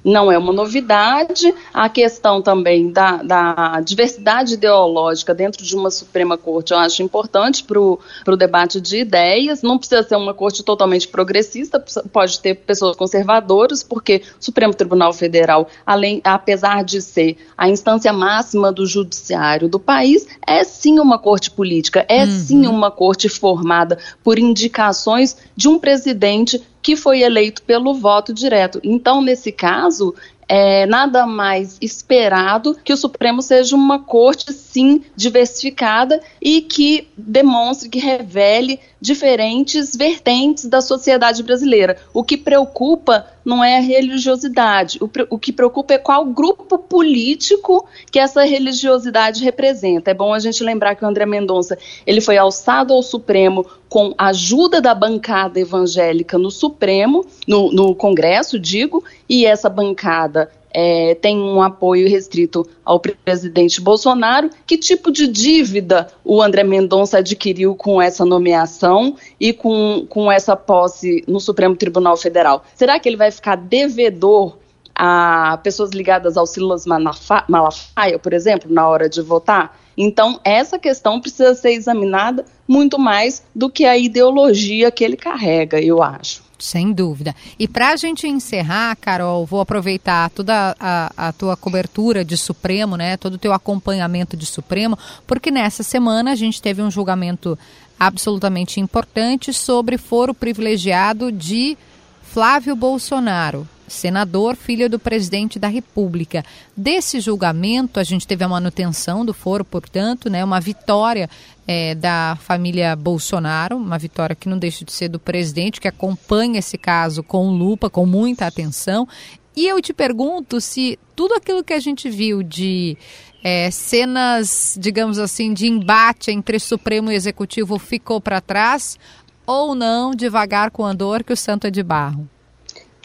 não 0.03 0.31
é 0.31 0.38
uma 0.38 0.53
novidade. 0.53 1.53
A 1.74 1.89
questão 1.89 2.41
também 2.41 2.91
da, 2.91 3.24
da 3.24 3.81
diversidade 3.81 4.55
ideológica 4.55 5.34
dentro 5.34 5.63
de 5.63 5.75
uma 5.75 5.91
Suprema 5.91 6.38
Corte 6.38 6.74
eu 6.74 6.79
acho 6.79 7.03
importante 7.03 7.63
para 7.63 7.79
o 7.79 8.00
debate 8.38 8.81
de 8.81 8.98
ideias. 8.98 9.62
Não 9.62 9.77
precisa 9.77 10.03
ser 10.03 10.15
uma 10.15 10.34
corte 10.34 10.63
totalmente 10.63 11.08
progressista, 11.08 11.84
pode 12.12 12.39
ter 12.39 12.55
pessoas 12.55 12.96
conservadoras, 12.96 13.84
porque 13.84 14.24
o 14.39 14.43
Supremo 14.43 14.74
Tribunal 14.74 15.13
Federal, 15.13 15.67
além, 15.86 16.22
apesar 16.24 16.84
de 16.84 17.01
ser 17.01 17.38
a 17.58 17.70
instância 17.70 18.12
máxima 18.12 18.72
do 18.72 18.86
judiciário 18.86 19.67
do 19.67 19.79
país, 19.79 20.27
é 20.46 20.63
sim 20.63 21.00
uma 21.00 21.20
corte 21.20 21.51
política, 21.51 22.05
é 22.08 22.24
uhum. 22.24 22.31
sim 22.31 22.67
uma 22.67 22.91
corte 22.91 23.29
formada 23.29 23.98
por 24.24 24.39
indicações 24.39 25.38
de 25.55 25.67
um 25.67 25.79
presidente 25.79 26.62
que 26.81 26.95
foi 26.95 27.21
eleito 27.21 27.61
pelo 27.63 27.93
voto 27.93 28.33
direto. 28.33 28.79
Então, 28.83 29.21
nesse 29.21 29.51
caso, 29.51 30.15
é 30.53 30.85
nada 30.85 31.25
mais 31.25 31.77
esperado 31.79 32.77
que 32.83 32.91
o 32.91 32.97
Supremo 32.97 33.41
seja 33.41 33.73
uma 33.73 34.00
corte, 34.00 34.51
sim, 34.51 35.01
diversificada 35.15 36.21
e 36.41 36.61
que 36.61 37.07
demonstre, 37.15 37.88
que 37.88 38.00
revele 38.00 38.77
diferentes 39.00 39.95
vertentes 39.95 40.65
da 40.65 40.81
sociedade 40.81 41.41
brasileira. 41.41 41.95
O 42.13 42.21
que 42.21 42.35
preocupa 42.35 43.25
não 43.43 43.63
é 43.63 43.77
a 43.77 43.81
religiosidade, 43.81 45.00
o, 45.01 45.10
o, 45.29 45.38
que 45.38 45.51
preocupa 45.51 45.93
é 45.93 45.98
qual 45.98 46.25
grupo 46.25 46.77
político 46.77 47.88
que 48.12 48.19
essa 48.19 48.43
religiosidade 48.43 49.43
representa. 49.43 50.12
É 50.12 50.13
bom 50.13 50.33
a 50.33 50.39
gente 50.39 50.63
lembrar 50.63 50.95
que 50.95 51.03
o 51.03 51.07
André 51.07 51.25
Mendonça 51.25 51.77
ele 52.05 52.21
foi 52.21 52.38
alçado 52.38 52.93
ao 52.93 53.01
Supremo 53.01 53.65
com 53.89 54.13
a 54.17 54.27
ajuda 54.27 54.79
da 54.79 54.95
bancada 54.95 55.60
evangélica 55.60 56.38
no 56.38 56.50
Supremo, 56.50 57.25
no, 57.48 57.71
no 57.71 57.95
Congresso, 57.95 58.60
digo, 58.60 59.03
e 59.27 59.45
essa 59.45 59.69
bancada 59.69 60.50
é, 60.73 61.15
tem 61.15 61.39
um 61.39 61.61
apoio 61.61 62.09
restrito 62.09 62.67
ao 62.83 62.99
presidente 62.99 63.81
Bolsonaro. 63.81 64.49
Que 64.65 64.77
tipo 64.77 65.11
de 65.11 65.27
dívida 65.27 66.07
o 66.23 66.41
André 66.41 66.63
Mendonça 66.63 67.17
adquiriu 67.19 67.75
com 67.75 68.01
essa 68.01 68.25
nomeação 68.25 69.15
e 69.39 69.53
com, 69.53 70.05
com 70.09 70.31
essa 70.31 70.55
posse 70.55 71.23
no 71.27 71.39
Supremo 71.39 71.75
Tribunal 71.75 72.17
Federal? 72.17 72.63
Será 72.75 72.99
que 72.99 73.07
ele 73.09 73.17
vai 73.17 73.31
ficar 73.31 73.55
devedor 73.55 74.57
a 74.95 75.59
pessoas 75.63 75.91
ligadas 75.91 76.37
ao 76.37 76.45
Silas 76.45 76.85
Malafaia, 76.85 78.19
por 78.19 78.33
exemplo, 78.33 78.71
na 78.71 78.87
hora 78.87 79.09
de 79.09 79.21
votar? 79.21 79.79
Então, 79.97 80.39
essa 80.43 80.79
questão 80.79 81.19
precisa 81.19 81.53
ser 81.53 81.73
examinada 81.73 82.45
muito 82.67 82.97
mais 82.97 83.43
do 83.53 83.69
que 83.69 83.85
a 83.85 83.97
ideologia 83.97 84.89
que 84.89 85.03
ele 85.03 85.17
carrega, 85.17 85.81
eu 85.81 86.01
acho. 86.01 86.41
Sem 86.61 86.93
dúvida. 86.93 87.35
E 87.57 87.67
para 87.67 87.89
a 87.89 87.95
gente 87.95 88.27
encerrar, 88.27 88.95
Carol, 88.95 89.45
vou 89.47 89.61
aproveitar 89.61 90.29
toda 90.29 90.75
a, 90.79 91.11
a, 91.17 91.33
tua 91.33 91.57
cobertura 91.57 92.23
de 92.23 92.37
Supremo, 92.37 92.95
né? 92.95 93.17
Todo 93.17 93.33
o 93.33 93.37
teu 93.39 93.51
acompanhamento 93.51 94.37
de 94.37 94.45
Supremo, 94.45 94.97
porque 95.25 95.49
nessa 95.49 95.81
semana 95.81 96.31
a 96.31 96.35
gente 96.35 96.61
teve 96.61 96.83
um 96.83 96.91
julgamento 96.91 97.57
absolutamente 97.99 98.79
importante 98.79 99.51
sobre 99.51 99.97
foro 99.97 100.35
privilegiado 100.35 101.31
de 101.31 101.75
Flávio 102.21 102.75
Bolsonaro, 102.75 103.67
senador, 103.91 104.55
filho 104.55 104.89
do 104.89 104.98
presidente 104.98 105.60
da 105.60 105.67
República. 105.67 106.43
Desse 106.75 107.19
julgamento, 107.19 108.00
a 108.00 108.03
gente 108.03 108.25
teve 108.25 108.43
a 108.43 108.48
manutenção 108.48 109.25
do 109.25 109.33
foro, 109.33 109.63
portanto, 109.63 110.29
né, 110.29 110.43
uma 110.43 110.60
vitória 110.60 111.29
é, 111.67 111.95
da 111.95 112.38
família 112.41 112.95
Bolsonaro, 112.95 113.77
uma 113.77 113.98
vitória 113.98 114.36
que 114.36 114.50
não 114.50 114.57
deixa 114.57 114.83
de 114.83 114.91
ser 114.91 115.10
do 115.10 115.19
presidente, 115.19 115.79
que 115.79 115.88
acompanha 115.88 116.60
esse 116.60 116.77
caso 116.77 117.21
com 117.24 117.50
lupa, 117.50 117.89
com 117.89 118.05
muita 118.05 118.48
atenção. 118.48 119.07
E 119.55 119.67
eu 119.67 119.81
te 119.81 119.93
pergunto 119.93 120.62
se 120.62 120.98
tudo 121.15 121.33
aquilo 121.33 121.63
que 121.63 121.74
a 121.74 121.79
gente 121.79 122.10
viu 122.10 122.41
de 122.41 122.98
é, 123.43 123.69
cenas, 123.71 124.77
digamos 124.79 125.19
assim, 125.19 125.53
de 125.53 125.67
embate 125.67 126.31
entre 126.31 126.60
Supremo 126.60 127.12
e 127.12 127.15
Executivo 127.15 127.77
ficou 127.77 128.21
para 128.21 128.39
trás 128.39 128.98
ou 129.45 129.75
não, 129.75 130.12
devagar 130.12 130.71
com 130.71 130.86
andor, 130.86 131.24
que 131.24 131.33
o 131.33 131.38
santo 131.38 131.67
é 131.67 131.71
de 131.71 131.83
barro? 131.83 132.29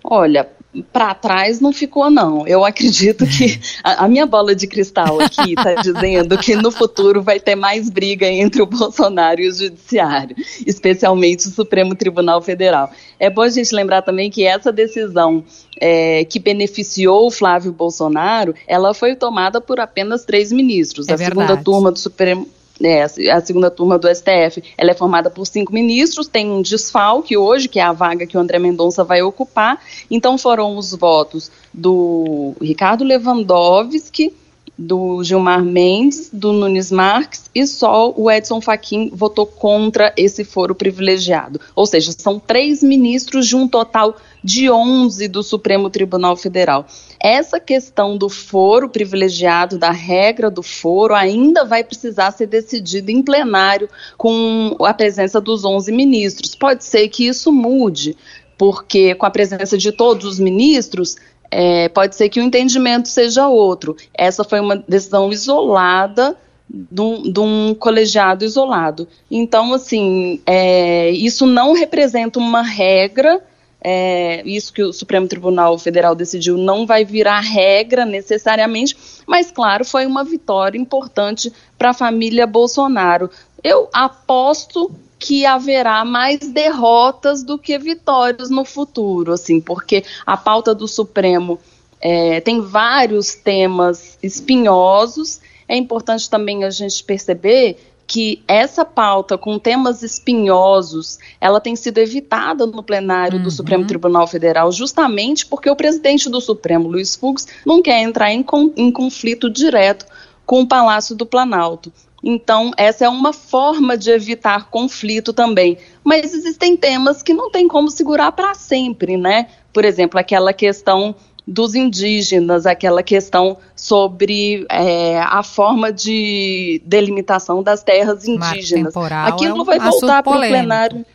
Olha, 0.05 0.49
para 0.93 1.15
trás 1.15 1.61
não 1.61 1.73
ficou, 1.73 2.11
não. 2.11 2.47
Eu 2.47 2.65
acredito 2.65 3.27
que 3.27 3.61
a, 3.83 4.05
a 4.05 4.09
minha 4.09 4.27
bola 4.27 4.55
de 4.55 4.67
cristal 4.67 5.21
aqui 5.21 5.55
está 5.55 5.75
dizendo 5.83 6.37
que 6.39 6.55
no 6.57 6.71
futuro 6.71 7.23
vai 7.23 7.41
ter 7.41 7.55
mais 7.55 7.89
briga 7.91 8.27
entre 8.27 8.63
o 8.63 8.67
Bolsonaro 8.67 9.41
e 9.41 9.49
o 9.49 9.55
Judiciário, 9.55 10.37
especialmente 10.67 11.49
o 11.49 11.51
Supremo 11.51 11.95
Tribunal 11.95 12.41
Federal. 12.43 12.91
É 13.19 13.31
bom 13.31 13.43
a 13.43 13.49
gente 13.49 13.75
lembrar 13.75 14.03
também 14.03 14.31
que 14.31 14.45
essa 14.45 14.73
decisão 14.73 15.45
é, 15.81 16.25
que 16.25 16.39
beneficiou 16.39 17.27
o 17.27 17.31
Flávio 17.31 17.73
Bolsonaro, 17.73 18.55
ela 18.67 18.95
foi 18.95 19.15
tomada 19.15 19.61
por 19.61 19.81
apenas 19.81 20.25
três 20.25 20.53
ministros. 20.53 21.09
É 21.09 21.13
a 21.13 21.17
verdade. 21.17 21.47
segunda 21.47 21.63
turma 21.63 21.93
do 21.93 21.99
Supremo 21.99 22.49
é, 22.83 23.03
a 23.03 23.41
segunda 23.41 23.71
turma 23.71 23.99
do 23.99 24.09
STF, 24.09 24.63
ela 24.77 24.91
é 24.91 24.95
formada 24.95 25.31
por 25.31 25.47
cinco 25.47 25.73
ministros, 25.73 26.29
tem 26.29 26.51
um 26.51 26.63
desfalque 26.63 27.37
hoje, 27.37 27.69
que 27.69 27.79
é 27.79 27.83
a 27.83 27.93
vaga 27.93 28.27
que 28.27 28.37
o 28.37 28.41
André 28.41 28.59
Mendonça 28.59 29.03
vai 29.05 29.23
ocupar. 29.23 29.81
Então 30.11 30.37
foram 30.37 30.77
os 30.77 30.93
votos 30.95 31.51
do 31.73 32.55
Ricardo 32.61 33.05
Lewandowski, 33.05 34.35
do 34.79 35.25
Gilmar 35.25 35.65
Mendes, 35.65 36.29
do 36.33 36.53
Nunes 36.53 36.91
Marques 36.91 37.51
e 37.55 37.67
só 37.67 38.13
o 38.15 38.31
Edson 38.31 38.61
Fachin 38.61 39.11
votou 39.13 39.47
contra 39.47 40.13
esse 40.17 40.45
foro 40.45 40.75
privilegiado. 40.75 41.61
Ou 41.75 41.87
seja, 41.87 42.13
são 42.13 42.39
três 42.39 42.83
ministros 42.83 43.47
de 43.47 43.57
um 43.57 43.67
total 43.67 44.17
de 44.45 44.71
11 44.71 45.29
do 45.29 45.43
Supremo 45.43 45.89
Tribunal 45.89 46.37
Federal. 46.37 46.87
Essa 47.19 47.59
questão 47.59 48.19
do 48.19 48.29
foro 48.29 48.89
privilegiado, 48.89 49.79
da 49.79 49.91
regra 49.91 50.51
do 50.51 50.63
foro, 50.63 51.15
ainda 51.15 51.65
vai 51.65 51.83
precisar 51.83 52.31
ser 52.33 52.47
decidida 52.47 53.11
em 53.11 53.23
plenário 53.23 53.89
com 54.17 54.77
a 54.81 54.93
presença 54.93 55.41
dos 55.41 55.65
11 55.65 55.91
ministros. 55.91 56.55
Pode 56.55 56.85
ser 56.85 57.09
que 57.09 57.27
isso 57.27 57.51
mude 57.51 58.17
porque 58.59 59.15
com 59.15 59.27
a 59.27 59.31
presença 59.31 59.77
de 59.77 59.93
todos 59.93 60.25
os 60.25 60.39
ministros, 60.39 61.17
é, 61.51 61.89
pode 61.89 62.17
ser 62.17 62.29
que 62.29 62.41
o 62.41 62.43
entendimento 62.43 63.09
seja 63.09 63.49
outro. 63.49 63.97
Essa 64.15 64.45
foi 64.45 64.61
uma 64.61 64.77
decisão 64.77 65.33
isolada 65.33 66.37
de 66.69 67.41
um, 67.41 67.75
colegiado 67.75 68.45
isolado. 68.45 69.07
Então, 69.31 69.73
assim, 69.73 70.41
é, 70.45 71.11
isso 71.11 71.47
não 71.47 71.73
representa 71.73 72.39
uma 72.39 72.63
regra. 72.63 73.41
É, 73.81 74.43
isso 74.45 74.73
que 74.73 74.83
o 74.83 74.93
Supremo 74.93 75.29
Tribunal 75.29 75.79
Federal 75.79 76.15
decidiu 76.15 76.57
não 76.57 76.85
vai 76.87 77.05
virar 77.05 77.39
regra 77.39 78.05
necessariamente, 78.05 78.97
mas 79.27 79.53
claro, 79.53 79.85
foi 79.85 80.07
uma 80.07 80.25
vitória 80.25 80.77
importante 80.77 81.53
para 81.79 81.91
a 81.91 81.95
família 81.95 82.49
Bolsonaro. 82.49 83.31
Eu 83.63 83.89
aposto 83.93 84.91
que 85.19 85.47
haverá 85.47 86.05
mais 86.05 86.41
derrotas 86.41 87.43
do 87.43 87.59
que 87.59 87.79
vitórias 87.79 88.51
no 88.51 88.65
futuro, 88.65 89.33
assim, 89.33 89.61
porque 89.61 90.05
a 90.27 90.37
pauta 90.37 90.75
do 90.75 90.87
Supremo 90.87 91.59
é, 92.01 92.41
tem 92.41 92.61
vários 92.61 93.35
temas 93.35 94.19
espinhosos. 94.23 95.41
É 95.69 95.77
importante 95.77 96.29
também 96.29 96.65
a 96.65 96.71
gente 96.71 97.03
perceber 97.03 97.79
que 98.07 98.43
essa 98.47 98.85
pauta 98.85 99.37
com 99.37 99.59
temas 99.59 100.03
espinhosos, 100.03 101.19
ela 101.41 101.61
tem 101.61 101.75
sido 101.75 101.99
evitada 101.99 102.65
no 102.65 102.83
plenário 102.83 103.39
uhum. 103.39 103.43
do 103.43 103.51
Supremo 103.51 103.85
Tribunal 103.85 104.29
Federal, 104.29 104.71
justamente 104.71 105.45
porque 105.45 105.69
o 105.69 105.75
presidente 105.75 106.31
do 106.31 106.41
Supremo, 106.41 106.89
Luiz 106.89 107.17
Fux, 107.17 107.49
não 107.67 107.83
quer 107.83 108.01
entrar 108.03 108.33
em, 108.33 108.45
em 108.77 108.93
conflito 108.93 109.51
direto 109.51 110.07
com 110.45 110.61
o 110.61 110.67
Palácio 110.69 111.17
do 111.17 111.27
Planalto. 111.27 111.93
Então, 112.29 112.73
essa 112.77 113.05
é 113.05 113.09
uma 113.09 113.33
forma 113.33 113.97
de 113.97 114.11
evitar 114.11 114.69
conflito 114.69 115.33
também. 115.33 115.79
Mas 116.03 116.35
existem 116.35 116.77
temas 116.77 117.23
que 117.23 117.33
não 117.33 117.53
tem 117.53 117.69
como 117.69 117.89
segurar 117.89 118.33
para 118.33 118.53
sempre, 118.53 119.17
né? 119.17 119.47
Por 119.73 119.85
exemplo, 119.85 120.19
aquela 120.19 120.53
questão 120.53 121.15
dos 121.47 121.77
indígenas, 121.77 122.67
aquela 122.67 123.01
questão 123.01 123.57
sobre 123.77 124.67
é, 124.69 125.21
a 125.21 125.45
forma 125.45 125.93
de 125.93 126.83
delimitação 126.85 127.63
das 127.63 127.85
terras 127.85 128.27
indígenas. 128.27 128.93
Aquilo 128.97 129.59
é 129.59 129.61
um 129.61 129.65
vai 129.65 129.79
voltar 129.79 130.21
para 130.25 130.37
o 130.37 130.41
plenário. 130.41 131.07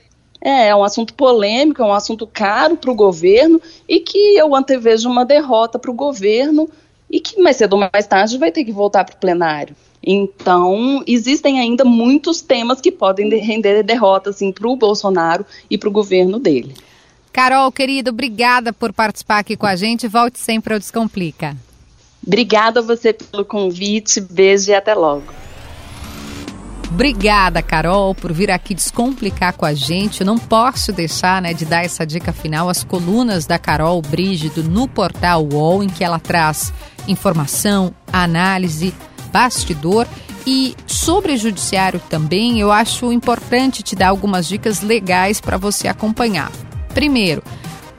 É, 0.42 0.70
é 0.70 0.76
um 0.76 0.84
assunto 0.84 1.14
polêmico, 1.14 1.82
é 1.82 1.86
um 1.86 1.94
assunto 1.94 2.26
caro 2.26 2.78
para 2.78 2.90
o 2.90 2.96
governo 2.96 3.62
e 3.88 4.00
que 4.00 4.38
eu 4.38 4.56
antevejo 4.56 5.10
uma 5.10 5.26
derrota 5.26 5.78
para 5.78 5.92
o 5.92 5.94
governo 5.94 6.70
e 7.12 7.20
que 7.20 7.42
mais 7.42 7.58
cedo 7.58 7.74
ou 7.74 7.90
mais 7.92 8.08
tarde 8.08 8.38
vai 8.38 8.52
ter 8.52 8.64
que 8.64 8.72
voltar 8.72 9.04
para 9.04 9.16
o 9.16 9.20
plenário. 9.20 9.76
Então, 10.04 11.04
existem 11.06 11.60
ainda 11.60 11.86
muitos 11.86 12.42
temas 12.42 12.82
que 12.82 12.92
podem 12.92 13.30
render 13.40 13.84
derrota 13.84 14.32
assim, 14.32 14.52
para 14.52 14.68
o 14.68 14.76
Bolsonaro 14.76 15.46
e 15.70 15.78
para 15.78 15.90
o 15.90 15.92
governo 15.92 16.40
dele. 16.40 16.74
Carol, 17.32 17.72
querida, 17.72 18.10
obrigada 18.10 18.74
por 18.74 18.92
participar 18.92 19.40
aqui 19.40 19.56
com 19.56 19.66
a 19.66 19.76
gente. 19.76 20.08
Volte 20.08 20.40
sempre 20.40 20.74
ao 20.74 20.80
Descomplica. 20.80 21.56
Obrigada 22.26 22.80
a 22.80 22.84
você 22.84 23.14
pelo 23.14 23.46
convite. 23.46 24.20
Beijo 24.20 24.72
e 24.72 24.74
até 24.74 24.94
logo. 24.94 25.41
Obrigada, 26.94 27.62
Carol, 27.62 28.14
por 28.14 28.34
vir 28.34 28.52
aqui 28.52 28.76
descomplicar 28.76 29.54
com 29.54 29.66
a 29.66 29.74
gente. 29.74 30.22
Eu 30.22 30.26
não 30.26 30.38
posso 30.38 30.92
deixar 30.92 31.42
né, 31.42 31.54
de 31.54 31.64
dar 31.64 31.86
essa 31.86 32.06
dica 32.06 32.34
final. 32.34 32.68
As 32.68 32.84
colunas 32.84 33.46
da 33.46 33.58
Carol 33.58 34.02
Brígido 34.02 34.62
no 34.62 34.90
portal 34.90 35.42
UOL, 35.42 35.82
em 35.82 35.88
que 35.88 36.04
ela 36.04 36.20
traz 36.20 36.74
informação, 37.08 37.94
análise, 38.12 38.94
bastidor. 39.32 40.06
E 40.46 40.76
sobre 40.86 41.38
judiciário 41.38 42.02
também, 42.10 42.60
eu 42.60 42.72
acho 42.74 43.12
importante 43.12 43.82
te 43.82 43.96
dar 43.96 44.10
algumas 44.10 44.46
dicas 44.46 44.82
legais 44.82 45.40
para 45.40 45.58
você 45.58 45.88
acompanhar. 45.88 46.52
Primeiro, 46.94 47.42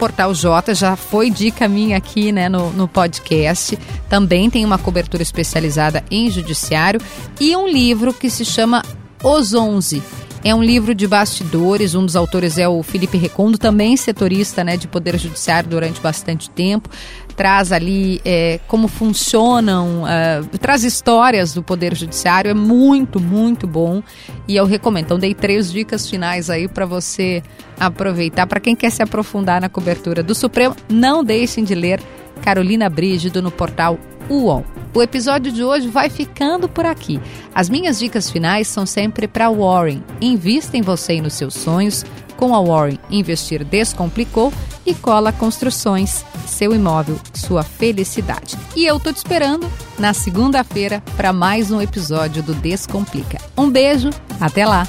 Portal 0.03 0.35
J 0.35 0.75
já 0.75 0.97
foi 0.97 1.31
dica 1.31 1.69
minha 1.69 1.97
aqui 1.97 2.33
né, 2.33 2.49
no, 2.49 2.73
no 2.73 2.89
podcast. 2.89 3.79
Também 4.09 4.51
tem 4.51 4.65
uma 4.65 4.77
cobertura 4.77 5.23
especializada 5.23 6.03
em 6.11 6.29
judiciário 6.29 7.01
e 7.39 7.55
um 7.55 7.69
livro 7.69 8.13
que 8.13 8.29
se 8.29 8.45
chama 8.45 8.83
Os 9.23 9.55
Onze 9.55 10.03
é 10.45 10.55
um 10.55 10.63
livro 10.63 10.95
de 10.95 11.07
bastidores, 11.07 11.95
um 11.95 12.05
dos 12.05 12.17
autores 12.17 12.59
é 12.59 12.69
o 12.69 12.83
Felipe 12.83 13.17
Recondo, 13.17 13.57
também 13.57 13.97
setorista 13.97 14.65
né, 14.65 14.77
de 14.77 14.89
Poder 14.89 15.17
Judiciário 15.19 15.71
durante 15.71 16.01
bastante 16.01 16.51
tempo. 16.51 16.89
Traz 17.37 17.71
ali 17.71 18.21
é, 18.25 18.59
como 18.67 18.89
funcionam, 18.89 20.03
uh, 20.03 20.59
traz 20.59 20.85
histórias 20.85 21.55
do 21.55 21.63
Poder 21.63 21.95
Judiciário, 21.95 22.51
é 22.51 22.55
muito, 22.55 23.21
muito 23.21 23.67
bom 23.67 24.03
e 24.49 24.57
eu 24.57 24.67
recomendo. 24.67 25.05
Então, 25.05 25.19
dei 25.19 25.33
três 25.33 25.73
dicas 25.73 26.09
finais 26.11 26.51
aí 26.51 26.67
para 26.67 26.85
você 26.85 27.43
aproveitar. 27.79 28.47
Para 28.47 28.61
quem 28.61 28.75
quer 28.75 28.91
se 28.91 29.03
aprofundar 29.03 29.61
na 29.61 29.69
cobertura 29.69 30.23
do 30.23 30.35
Supremo, 30.35 30.77
não 30.89 31.25
deixem 31.25 31.63
de 31.65 31.75
ler 31.75 32.03
Carolina 32.43 32.91
Brígido 32.91 33.41
no 33.41 33.51
portal 33.51 33.99
UOL. 34.29 34.65
O 34.95 35.01
episódio 35.01 35.51
de 35.51 35.65
hoje 35.65 35.89
vai 35.89 36.11
ficando 36.11 36.69
por 36.69 36.85
aqui. 36.85 37.19
As 37.55 37.71
minhas 37.71 37.99
dicas 37.99 38.31
finais 38.31 38.69
são 38.69 38.85
sempre 38.85 39.27
para 39.27 39.51
Warren. 39.51 40.03
Invista 40.21 40.77
em 40.77 40.83
você 40.83 41.15
e 41.15 41.21
nos 41.23 41.33
seus 41.33 41.55
sonhos. 41.55 42.05
Com 42.37 42.55
a 42.55 42.61
Warren, 42.61 42.99
investir 43.11 43.65
descomplicou 43.65 44.53
e 44.85 44.95
cola 44.95 45.33
construções, 45.33 46.25
seu 46.47 46.75
imóvel, 46.75 47.19
sua 47.33 47.63
felicidade. 47.63 48.59
E 48.75 48.85
eu 48.85 48.99
tô 48.99 49.13
te 49.13 49.19
esperando 49.19 49.71
na 49.99 50.13
segunda-feira 50.13 51.03
para 51.17 51.33
mais 51.33 51.71
um 51.71 51.81
episódio 51.81 52.43
do 52.43 52.53
Descomplica. 52.55 53.39
Um 53.57 53.71
beijo, 53.71 54.11
até 54.41 54.67
lá. 54.67 54.87